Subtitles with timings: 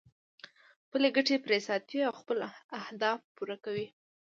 [0.85, 2.37] خپلې ګټې پرې ساتي او خپل
[2.81, 3.87] اهداف پوره کوي.